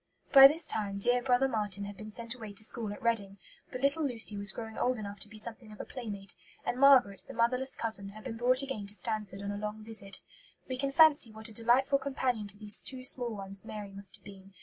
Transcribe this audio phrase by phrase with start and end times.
[0.33, 3.37] By this time dear brother Marten had been sent away to school at Reading;
[3.71, 6.33] but little Lucy was growing old enough to be something of a playmate;
[6.65, 10.23] and Margaret, the motherless cousin, had been brought again to Stanford on a long visit.
[10.67, 14.23] We can fancy what a delightful companion to these two small ones Mary must have
[14.25, 14.55] been.